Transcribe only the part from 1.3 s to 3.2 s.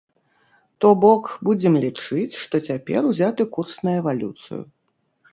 будзем лічыць, што цяпер